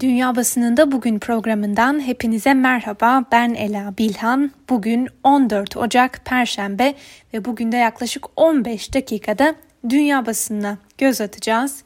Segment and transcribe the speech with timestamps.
[0.00, 3.24] Dünya Basınında Bugün programından hepinize merhaba.
[3.32, 4.50] Ben Ela Bilhan.
[4.68, 6.94] Bugün 14 Ocak Perşembe
[7.34, 9.54] ve bugün de yaklaşık 15 dakikada
[9.88, 11.82] Dünya Basınına göz atacağız.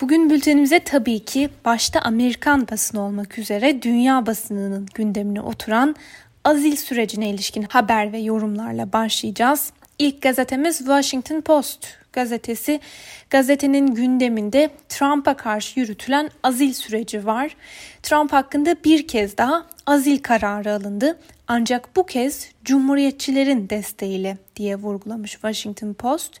[0.00, 5.96] Bugün bültenimize tabii ki başta Amerikan basını olmak üzere dünya basınının gündemine oturan
[6.44, 9.72] azil sürecine ilişkin haber ve yorumlarla başlayacağız.
[9.98, 12.80] İlk gazetemiz Washington Post gazetesi.
[13.30, 17.56] Gazetenin gündeminde Trump'a karşı yürütülen azil süreci var.
[18.02, 21.18] Trump hakkında bir kez daha azil kararı alındı.
[21.48, 26.40] Ancak bu kez cumhuriyetçilerin desteğiyle diye vurgulamış Washington Post.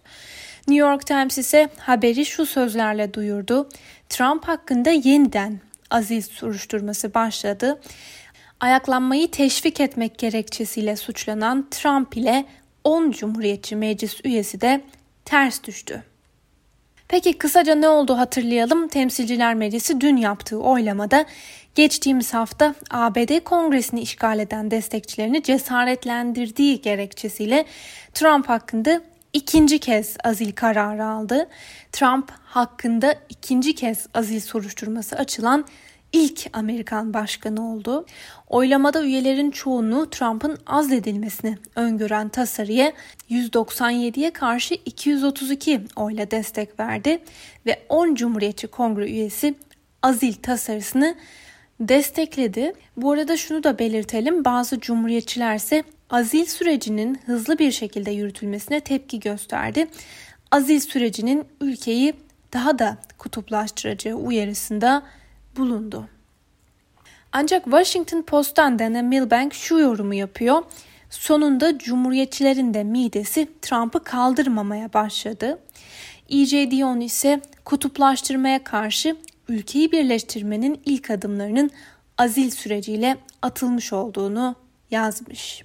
[0.68, 3.68] New York Times ise haberi şu sözlerle duyurdu.
[4.08, 7.80] Trump hakkında yeniden azil soruşturması başladı.
[8.60, 12.46] Ayaklanmayı teşvik etmek gerekçesiyle suçlanan Trump ile
[12.86, 14.80] 10 Cumhuriyetçi Meclis üyesi de
[15.24, 16.02] ters düştü.
[17.08, 18.88] Peki kısaca ne oldu hatırlayalım.
[18.88, 21.24] Temsilciler Meclisi dün yaptığı oylamada
[21.74, 27.64] geçtiğimiz hafta ABD Kongresini işgal eden destekçilerini cesaretlendirdiği gerekçesiyle
[28.14, 29.00] Trump hakkında
[29.32, 31.48] ikinci kez azil kararı aldı.
[31.92, 35.64] Trump hakkında ikinci kez azil soruşturması açılan
[36.12, 38.06] ilk Amerikan başkanı oldu.
[38.48, 42.92] Oylamada üyelerin çoğunluğu Trump'ın azledilmesini öngören tasarıya
[43.30, 47.18] 197'ye karşı 232 oyla destek verdi
[47.66, 49.54] ve 10 Cumhuriyetçi Kongre üyesi
[50.02, 51.14] azil tasarısını
[51.80, 52.72] destekledi.
[52.96, 54.44] Bu arada şunu da belirtelim.
[54.44, 59.86] Bazı cumhuriyetçiler ise azil sürecinin hızlı bir şekilde yürütülmesine tepki gösterdi.
[60.50, 62.14] Azil sürecinin ülkeyi
[62.52, 65.02] daha da kutuplaştıracağı uyarısında
[65.56, 66.08] bulundu.
[67.32, 70.62] Ancak Washington Post'tan Dana Milbank şu yorumu yapıyor.
[71.10, 75.58] Sonunda cumhuriyetçilerin de midesi Trump'ı kaldırmamaya başladı.
[76.30, 76.70] E.J.
[76.70, 79.16] Dion ise kutuplaştırmaya karşı
[79.48, 81.70] ülkeyi birleştirmenin ilk adımlarının
[82.18, 84.54] azil süreciyle atılmış olduğunu
[84.90, 85.62] yazmış.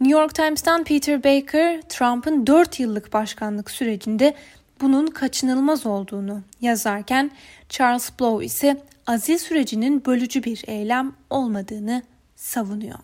[0.00, 4.34] New York Times'tan Peter Baker, Trump'ın 4 yıllık başkanlık sürecinde
[4.80, 7.30] bunun kaçınılmaz olduğunu yazarken
[7.68, 8.76] Charles Blow ise
[9.06, 12.02] azil sürecinin bölücü bir eylem olmadığını
[12.36, 12.98] savunuyor.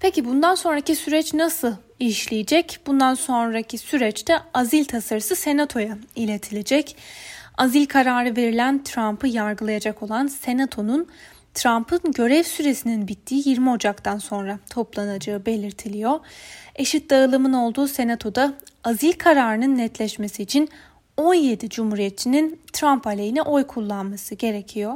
[0.00, 2.80] Peki bundan sonraki süreç nasıl işleyecek?
[2.86, 6.96] Bundan sonraki süreçte azil tasarısı senatoya iletilecek.
[7.58, 11.06] Azil kararı verilen Trump'ı yargılayacak olan senatonun
[11.54, 16.20] Trump'ın görev süresinin bittiği 20 Ocak'tan sonra toplanacağı belirtiliyor.
[16.76, 18.54] Eşit dağılımın olduğu senatoda
[18.84, 20.68] azil kararının netleşmesi için
[21.16, 24.94] 17 cumhuriyetçinin Trump aleyhine oy kullanması gerekiyor.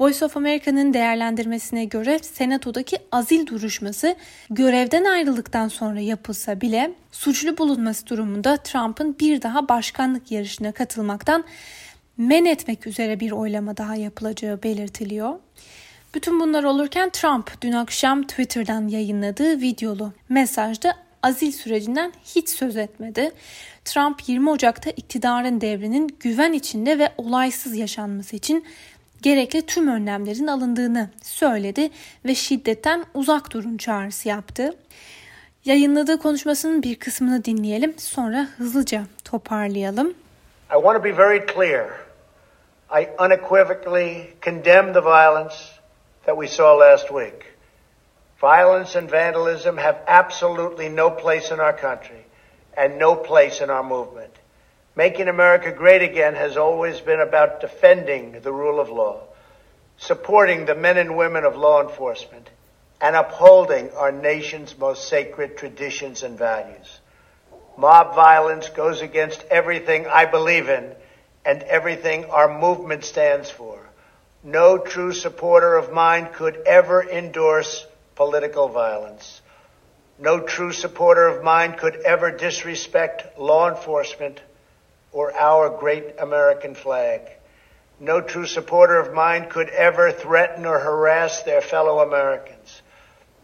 [0.00, 4.16] Voice of America'nın değerlendirmesine göre senatodaki azil duruşması
[4.50, 11.44] görevden ayrıldıktan sonra yapılsa bile suçlu bulunması durumunda Trump'ın bir daha başkanlık yarışına katılmaktan
[12.16, 15.34] men etmek üzere bir oylama daha yapılacağı belirtiliyor.
[16.14, 23.30] Bütün bunlar olurken Trump dün akşam Twitter'dan yayınladığı videolu mesajda azil sürecinden hiç söz etmedi.
[23.84, 28.66] Trump 20 Ocak'ta iktidarın devrinin güven içinde ve olaysız yaşanması için
[29.22, 31.90] gerekli tüm önlemlerin alındığını söyledi
[32.24, 34.76] ve şiddetten uzak durun çağrısı yaptı.
[35.64, 40.08] Yayınladığı konuşmasının bir kısmını dinleyelim sonra hızlıca toparlayalım.
[40.70, 41.86] I want to be very clear.
[43.00, 45.81] I unequivocally condemn the violence
[46.24, 47.46] that we saw last week.
[48.40, 52.24] Violence and vandalism have absolutely no place in our country
[52.76, 54.34] and no place in our movement.
[54.96, 59.22] Making America great again has always been about defending the rule of law,
[59.96, 62.50] supporting the men and women of law enforcement,
[63.00, 67.00] and upholding our nation's most sacred traditions and values.
[67.76, 70.92] Mob violence goes against everything I believe in
[71.44, 73.81] and everything our movement stands for.
[74.44, 77.86] No true supporter of mine could ever endorse
[78.16, 79.40] political violence.
[80.18, 84.40] No true supporter of mine could ever disrespect law enforcement
[85.12, 87.20] or our great American flag.
[88.00, 92.82] No true supporter of mine could ever threaten or harass their fellow Americans.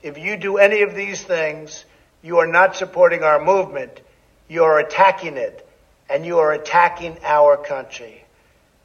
[0.03, 1.85] If you do any of these things,
[2.23, 4.01] you are not supporting our movement,
[4.49, 5.65] you are attacking it,
[6.11, 8.25] and you are attacking our country.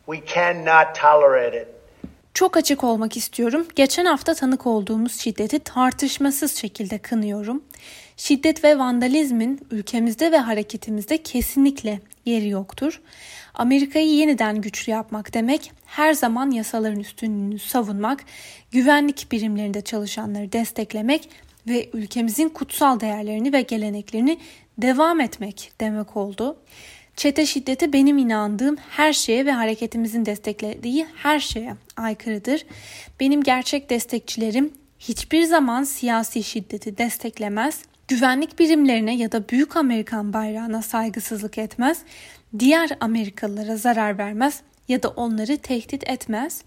[0.05, 1.79] We cannot tolerate it.
[2.33, 3.67] Çok açık olmak istiyorum.
[3.75, 7.63] Geçen hafta tanık olduğumuz şiddeti tartışmasız şekilde kınıyorum.
[8.17, 13.01] Şiddet ve vandalizmin ülkemizde ve hareketimizde kesinlikle yeri yoktur.
[13.53, 18.25] Amerika'yı yeniden güçlü yapmak demek her zaman yasaların üstünlüğünü savunmak,
[18.71, 21.29] güvenlik birimlerinde çalışanları desteklemek
[21.67, 24.39] ve ülkemizin kutsal değerlerini ve geleneklerini
[24.77, 26.57] devam etmek demek oldu.
[27.15, 32.65] Çete şiddeti benim inandığım her şeye ve hareketimizin desteklediği her şeye aykırıdır.
[33.19, 40.81] Benim gerçek destekçilerim hiçbir zaman siyasi şiddeti desteklemez, güvenlik birimlerine ya da büyük Amerikan bayrağına
[40.81, 42.01] saygısızlık etmez,
[42.59, 46.61] diğer Amerikalılara zarar vermez ya da onları tehdit etmez.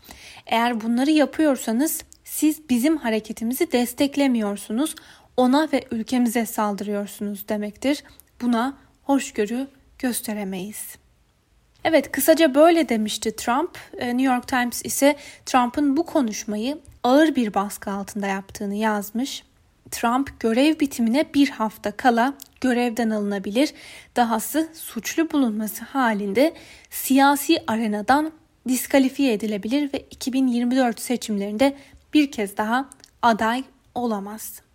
[0.46, 4.94] Eğer bunları yapıyorsanız siz bizim hareketimizi desteklemiyorsunuz,
[5.36, 8.04] ona ve ülkemize saldırıyorsunuz demektir.
[8.40, 10.96] Buna hoşgörü gösteremeyiz.
[11.84, 13.78] Evet kısaca böyle demişti Trump.
[13.98, 15.16] E, New York Times ise
[15.46, 19.42] Trump'ın bu konuşmayı ağır bir baskı altında yaptığını yazmış.
[19.90, 23.74] Trump görev bitimine bir hafta kala görevden alınabilir.
[24.16, 26.54] Dahası suçlu bulunması halinde
[26.90, 28.32] siyasi arenadan
[28.68, 31.76] diskalifiye edilebilir ve 2024 seçimlerinde
[32.14, 32.90] bir kez daha
[33.22, 33.64] aday
[33.94, 34.65] olamaz.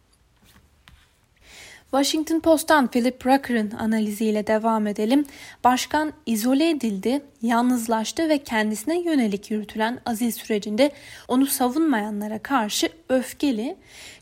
[1.92, 5.26] Washington Post'tan Philip Rucker'ın analiziyle devam edelim.
[5.64, 10.92] Başkan izole edildi, yalnızlaştı ve kendisine yönelik yürütülen azil sürecinde
[11.28, 13.76] onu savunmayanlara karşı öfkeli.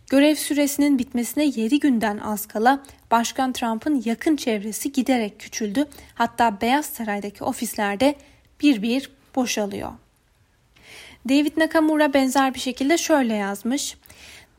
[0.08, 5.86] Görev süresinin bitmesine 7 günden az kala Başkan Trump'ın yakın çevresi giderek küçüldü.
[6.16, 8.16] Hatta Beyaz Saray'daki ofislerde
[8.62, 9.92] bir bir boşalıyor.
[11.30, 13.98] David Nakamura benzer bir şekilde şöyle yazmış.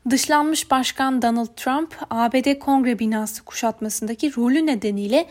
[0.08, 5.26] Dışlanmış Başkan Donald Trump, ABD Kongre binası kuşatmasındaki rolü nedeniyle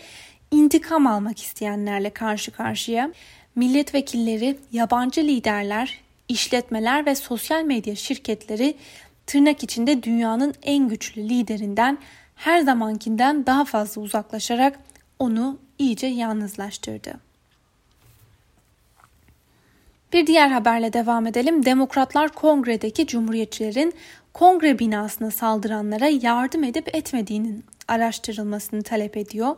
[0.51, 3.11] intikam almak isteyenlerle karşı karşıya.
[3.55, 8.75] Milletvekilleri, yabancı liderler, işletmeler ve sosyal medya şirketleri
[9.25, 11.97] tırnak içinde dünyanın en güçlü liderinden
[12.35, 14.79] her zamankinden daha fazla uzaklaşarak
[15.19, 17.19] onu iyice yalnızlaştırdı.
[20.13, 21.65] Bir diğer haberle devam edelim.
[21.65, 23.93] Demokratlar kongredeki cumhuriyetçilerin
[24.39, 29.55] kongre binasına saldıranlara yardım edip etmediğinin araştırılmasını talep ediyor.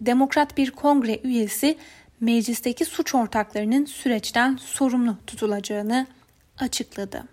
[0.00, 1.78] Demokrat bir kongre üyesi
[2.20, 6.06] meclisteki suç ortaklarının süreçten sorumlu tutulacağını
[6.58, 7.24] açıkladı.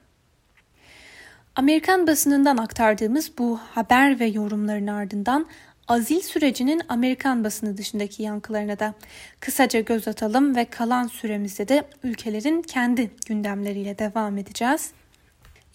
[1.56, 5.46] Amerikan basınından aktardığımız bu haber ve yorumların ardından
[5.88, 8.94] azil sürecinin Amerikan basını dışındaki yankılarına da
[9.40, 14.92] kısaca göz atalım ve kalan süremizde de ülkelerin kendi gündemleriyle devam edeceğiz.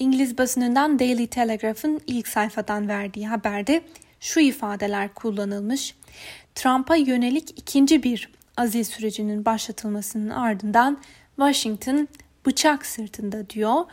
[0.00, 3.82] İngiliz basınından Daily Telegraph'ın ilk sayfadan verdiği haberde
[4.20, 5.94] şu ifadeler kullanılmış.
[6.54, 10.98] Trump'a yönelik ikinci bir azil sürecinin başlatılmasının ardından
[11.36, 12.08] Washington
[12.46, 13.84] bıçak sırtında diyor.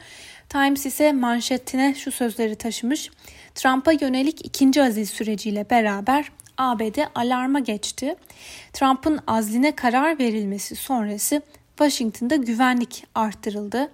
[0.50, 3.10] Times ise manşetine şu sözleri taşımış.
[3.56, 8.16] Trump'a yönelik ikinci azil süreciyle beraber ABD alarma geçti.
[8.74, 11.42] Trump'ın azline karar verilmesi sonrası
[11.78, 13.92] Washington'da güvenlik arttırıldı.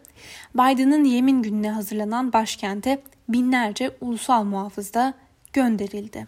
[0.55, 5.13] Biden'ın yemin gününe hazırlanan başkente binlerce ulusal muhafız da
[5.53, 6.27] gönderildi.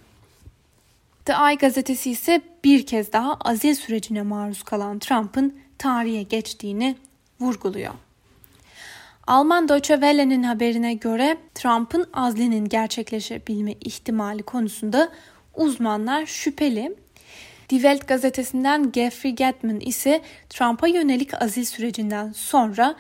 [1.26, 6.96] The Eye gazetesi ise bir kez daha azil sürecine maruz kalan Trump'ın tarihe geçtiğini
[7.40, 7.94] vurguluyor.
[9.28, 15.12] Alman Deutsche Welle'nin haberine göre Trump'ın azlinin gerçekleşebilme ihtimali konusunda
[15.56, 16.96] uzmanlar şüpheli.
[17.70, 22.96] Die Welt gazetesinden Geoffrey Gatman ise Trump'a yönelik azil sürecinden sonra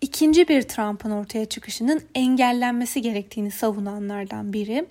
[0.00, 4.86] ikinci bir Trump'ın ortaya çıkışının engellenmesi gerektiğini savunanlardan biri.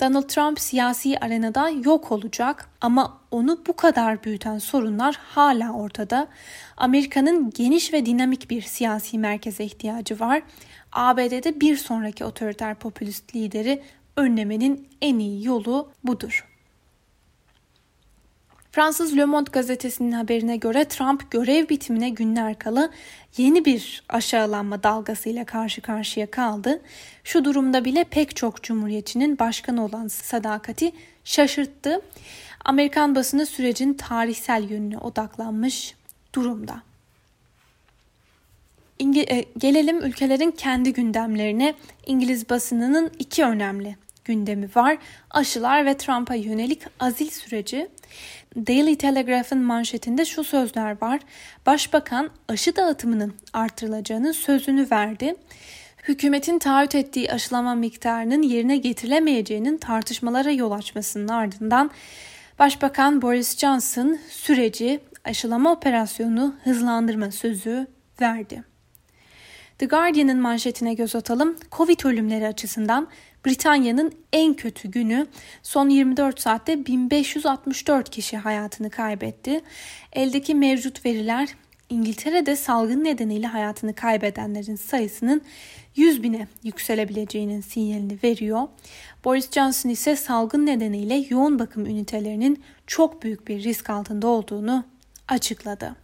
[0.00, 6.28] Donald Trump siyasi arenada yok olacak ama onu bu kadar büyüten sorunlar hala ortada.
[6.76, 10.42] Amerika'nın geniş ve dinamik bir siyasi merkeze ihtiyacı var.
[10.92, 13.82] ABD'de bir sonraki otoriter popülist lideri
[14.16, 16.53] önlemenin en iyi yolu budur.
[18.74, 22.90] Fransız Le Monde gazetesinin haberine göre Trump görev bitimine günler kala
[23.36, 26.80] yeni bir aşağılanma dalgasıyla karşı karşıya kaldı.
[27.24, 30.92] Şu durumda bile pek çok cumhuriyetçinin başkanı olan sadakati
[31.24, 32.00] şaşırttı.
[32.64, 35.94] Amerikan basını sürecin tarihsel yönüne odaklanmış
[36.34, 36.82] durumda.
[38.98, 41.74] İngi- e, gelelim ülkelerin kendi gündemlerine.
[42.06, 44.96] İngiliz basınının iki önemli gündemi var.
[45.30, 47.88] Aşılar ve Trump'a yönelik azil süreci.
[48.56, 51.20] Daily Telegraph'ın manşetinde şu sözler var.
[51.66, 55.34] Başbakan aşı dağıtımının artırılacağını sözünü verdi.
[56.08, 61.90] Hükümetin taahhüt ettiği aşılama miktarının yerine getirilemeyeceğinin tartışmalara yol açmasının ardından
[62.58, 67.86] Başbakan Boris Johnson süreci aşılama operasyonunu hızlandırma sözü
[68.20, 68.73] verdi.
[69.78, 71.56] The Guardian'ın manşetine göz atalım.
[71.72, 73.08] Covid ölümleri açısından
[73.46, 75.26] Britanya'nın en kötü günü
[75.62, 79.60] son 24 saatte 1564 kişi hayatını kaybetti.
[80.12, 81.48] Eldeki mevcut veriler
[81.90, 85.42] İngiltere'de salgın nedeniyle hayatını kaybedenlerin sayısının
[85.96, 88.68] 100 bine yükselebileceğinin sinyalini veriyor.
[89.24, 94.84] Boris Johnson ise salgın nedeniyle yoğun bakım ünitelerinin çok büyük bir risk altında olduğunu
[95.28, 96.03] açıkladı.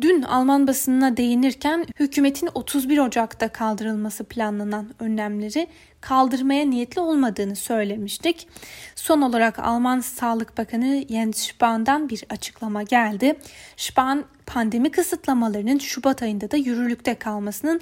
[0.00, 5.66] Dün Alman basınına değinirken hükümetin 31 Ocak'ta kaldırılması planlanan önlemleri
[6.00, 8.48] kaldırmaya niyetli olmadığını söylemiştik.
[8.94, 13.38] Son olarak Alman Sağlık Bakanı Jens Spahn'dan bir açıklama geldi.
[13.76, 17.80] Spahn pandemi kısıtlamalarının Şubat ayında da yürürlükte kalmasının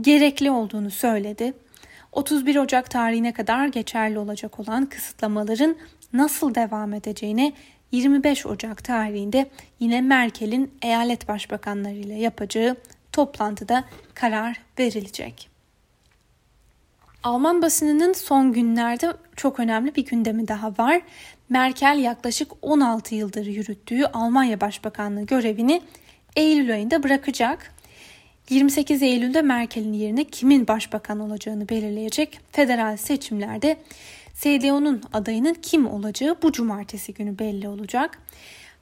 [0.00, 1.52] gerekli olduğunu söyledi.
[2.12, 5.76] 31 Ocak tarihine kadar geçerli olacak olan kısıtlamaların
[6.12, 7.52] nasıl devam edeceğine
[7.94, 12.76] 25 Ocak tarihinde yine Merkel'in eyalet başbakanları ile yapacağı
[13.12, 13.84] toplantıda
[14.14, 15.48] karar verilecek.
[17.22, 21.00] Alman basınının son günlerde çok önemli bir gündemi daha var.
[21.48, 25.82] Merkel yaklaşık 16 yıldır yürüttüğü Almanya Başbakanlığı görevini
[26.36, 27.74] Eylül ayında bırakacak.
[28.50, 33.76] 28 Eylül'de Merkel'in yerine kimin başbakan olacağını belirleyecek federal seçimlerde
[34.34, 38.18] CDU'nun adayının kim olacağı bu cumartesi günü belli olacak.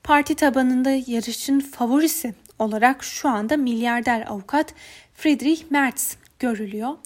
[0.02, 4.75] Parti tabanında yarışın favorisi olarak şu anda milyarder avukat
[5.14, 6.97] Friedrich Merz görülüyor.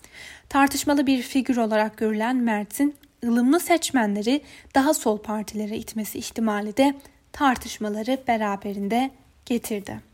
[0.48, 4.42] Tartışmalı bir figür olarak görülen Merz'in ılımlı seçmenleri
[4.74, 6.94] daha sol partilere itmesi ihtimali de
[7.32, 9.10] tartışmaları beraberinde
[9.46, 10.05] getirdi.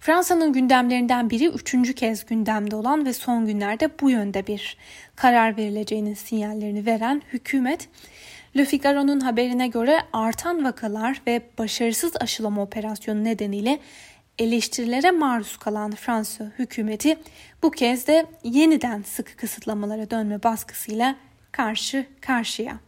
[0.00, 4.76] Fransa'nın gündemlerinden biri üçüncü kez gündemde olan ve son günlerde bu yönde bir
[5.16, 7.88] karar verileceğinin sinyallerini veren hükümet,
[8.56, 13.78] Le Figaro'nun haberine göre artan vakalar ve başarısız aşılama operasyonu nedeniyle
[14.38, 17.18] eleştirilere maruz kalan Fransa hükümeti
[17.62, 21.16] bu kez de yeniden sıkı kısıtlamalara dönme baskısıyla
[21.52, 22.78] karşı karşıya.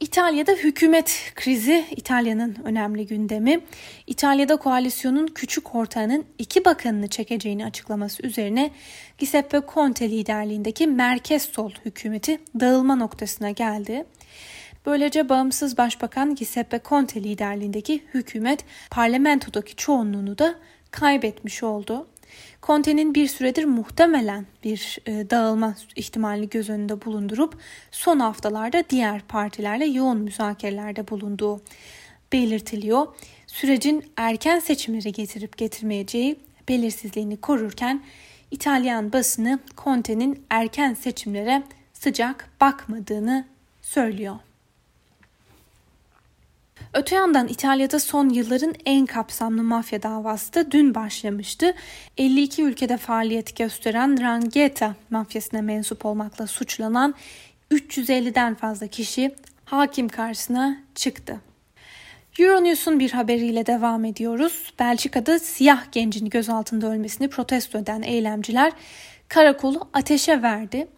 [0.00, 3.60] İtalya'da hükümet krizi İtalya'nın önemli gündemi.
[4.06, 8.70] İtalya'da koalisyonun küçük ortağının iki bakanını çekeceğini açıklaması üzerine
[9.18, 14.04] Giuseppe Conte liderliğindeki merkez sol hükümeti dağılma noktasına geldi.
[14.86, 20.54] Böylece bağımsız başbakan Giuseppe Conte liderliğindeki hükümet parlamentodaki çoğunluğunu da
[20.90, 22.06] kaybetmiş oldu.
[22.62, 27.58] Conte'nin bir süredir muhtemelen bir e, dağılma ihtimalini göz önünde bulundurup
[27.90, 31.60] son haftalarda diğer partilerle yoğun müzakerelerde bulunduğu
[32.32, 33.06] belirtiliyor.
[33.46, 36.36] Sürecin erken seçimleri getirip getirmeyeceği
[36.68, 38.02] belirsizliğini korurken
[38.50, 43.44] İtalyan basını Conte'nin erken seçimlere sıcak bakmadığını
[43.82, 44.36] söylüyor.
[46.94, 51.74] Öte yandan İtalya'da son yılların en kapsamlı mafya davası da dün başlamıştı.
[52.18, 57.14] 52 ülkede faaliyet gösteren Rangheta mafyasına mensup olmakla suçlanan
[57.70, 59.34] 350'den fazla kişi
[59.64, 61.40] hakim karşısına çıktı.
[62.38, 64.74] Euronews'un bir haberiyle devam ediyoruz.
[64.78, 68.72] Belçika'da siyah gencin gözaltında ölmesini protesto eden eylemciler
[69.28, 70.88] karakolu ateşe verdi.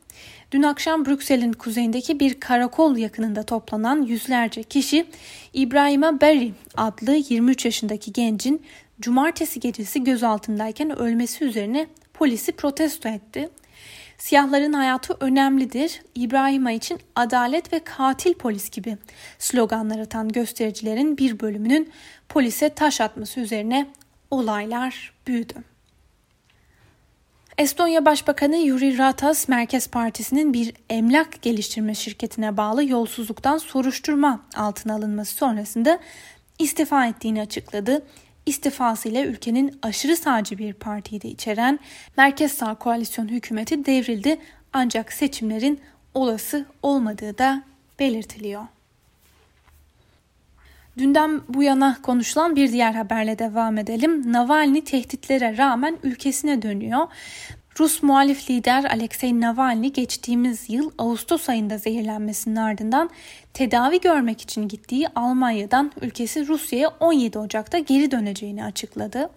[0.52, 5.06] Dün akşam Brüksel'in kuzeyindeki bir karakol yakınında toplanan yüzlerce kişi
[5.52, 8.62] İbrahima Berry adlı 23 yaşındaki gencin
[9.00, 13.48] cumartesi gecesi gözaltındayken ölmesi üzerine polisi protesto etti.
[14.18, 16.02] Siyahların hayatı önemlidir.
[16.14, 18.96] İbrahim'a için adalet ve katil polis gibi
[19.38, 21.90] sloganlar atan göstericilerin bir bölümünün
[22.28, 23.86] polise taş atması üzerine
[24.30, 25.71] olaylar büyüdü.
[27.58, 35.34] Estonya Başbakanı Yuri Ratas, Merkez Partisi'nin bir emlak geliştirme şirketine bağlı yolsuzluktan soruşturma altına alınması
[35.34, 35.98] sonrasında
[36.58, 38.02] istifa ettiğini açıkladı.
[38.46, 41.78] İstifasıyla ülkenin aşırı sağcı bir partiyi de içeren
[42.16, 44.38] Merkez Sağ Koalisyon hükümeti devrildi
[44.72, 45.80] ancak seçimlerin
[46.14, 47.62] olası olmadığı da
[47.98, 48.62] belirtiliyor.
[50.98, 54.32] Dünden bu yana konuşulan bir diğer haberle devam edelim.
[54.32, 57.06] Navalny tehditlere rağmen ülkesine dönüyor.
[57.80, 63.10] Rus muhalif lider Alexei Navalny geçtiğimiz yıl Ağustos ayında zehirlenmesinin ardından
[63.54, 69.30] tedavi görmek için gittiği Almanya'dan ülkesi Rusya'ya 17 Ocak'ta geri döneceğini açıkladı.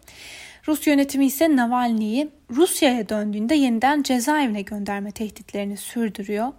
[0.68, 6.52] Rus yönetimi ise Navalny'yi Rusya'ya döndüğünde yeniden cezaevine gönderme tehditlerini sürdürüyor.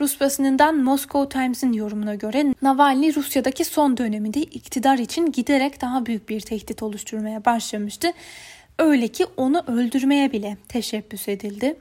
[0.00, 6.28] Rus basınından Moscow Times'in yorumuna göre Navalny Rusya'daki son döneminde iktidar için giderek daha büyük
[6.28, 8.12] bir tehdit oluşturmaya başlamıştı.
[8.78, 11.76] Öyle ki onu öldürmeye bile teşebbüs edildi.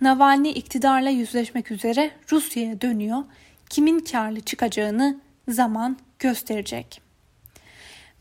[0.00, 3.18] Navalny iktidarla yüzleşmek üzere Rusya'ya dönüyor.
[3.70, 7.09] Kimin karlı çıkacağını zaman gösterecek.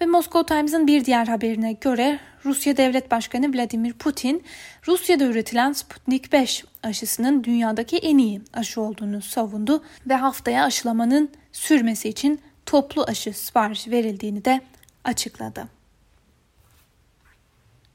[0.01, 4.43] Ve Moscow Times'ın bir diğer haberine göre Rusya Devlet Başkanı Vladimir Putin,
[4.87, 12.09] Rusya'da üretilen Sputnik 5 aşısının dünyadaki en iyi aşı olduğunu savundu ve haftaya aşılamanın sürmesi
[12.09, 14.61] için toplu aşı siparişi verildiğini de
[15.03, 15.67] açıkladı.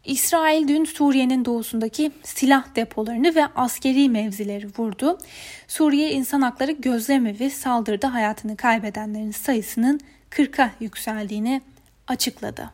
[0.05, 5.19] İsrail dün Suriye'nin doğusundaki silah depolarını ve askeri mevzileri vurdu.
[5.69, 11.63] Suriye İnsan Hakları Gözlemevi saldırıda hayatını kaybedenlerin sayısının %40'a yükseldiğini
[12.09, 12.71] açıkladı.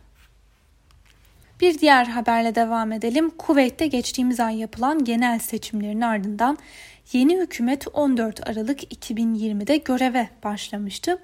[1.61, 3.31] Bir diğer haberle devam edelim.
[3.31, 6.59] Kuveyt'te geçtiğimiz ay yapılan genel seçimlerin ardından
[7.13, 11.19] yeni hükümet 14 Aralık 2020'de göreve başlamıştı.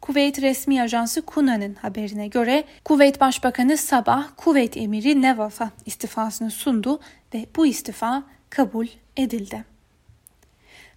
[0.00, 7.00] Kuveyt resmi ajansı Kuna'nın haberine göre Kuveyt Başbakanı Sabah Kuveyt Emiri Nevaf'a istifasını sundu
[7.34, 8.86] ve bu istifa kabul
[9.16, 9.64] edildi.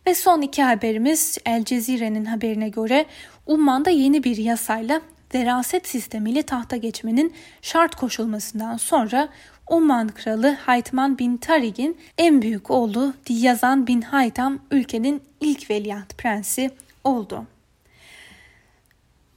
[0.07, 3.05] Ve son iki haberimiz El Cezire'nin haberine göre
[3.45, 5.01] Umman'da yeni bir yasayla
[5.33, 9.29] veraset sistemiyle tahta geçmenin şart koşulmasından sonra
[9.69, 16.71] Umman Kralı Haytman bin Tarik'in en büyük oğlu Diyazan bin Haytam ülkenin ilk veliaht prensi
[17.03, 17.45] oldu.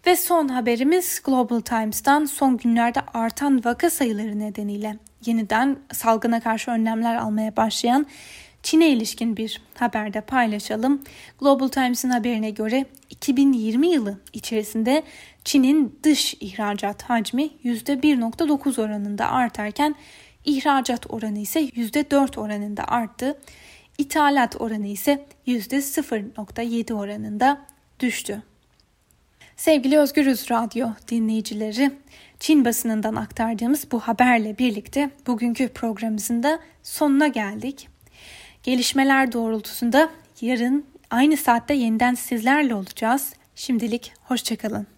[0.07, 4.97] Ve son haberimiz Global Times'tan son günlerde artan vaka sayıları nedeniyle
[5.27, 8.07] yeniden salgına karşı önlemler almaya başlayan
[8.65, 11.03] Çin'e ilişkin bir haberde paylaşalım.
[11.41, 15.03] Global Times'in haberine göre 2020 yılı içerisinde
[15.45, 19.95] Çin'in dış ihracat hacmi %1.9 oranında artarken
[20.45, 23.39] ihracat oranı ise %4 oranında arttı.
[23.99, 27.61] İthalat oranı ise %0.7 oranında
[28.01, 28.43] düştü.
[29.57, 31.91] Sevgili Özgürüz Radyo dinleyicileri,
[32.41, 37.94] Çin basınından aktardığımız bu haberle birlikte bugünkü programımızın da sonuna geldik.
[38.65, 43.33] Gelişmeler doğrultusunda yarın aynı saatte yeniden sizlerle olacağız.
[43.55, 44.94] Şimdilik hoşçakalın.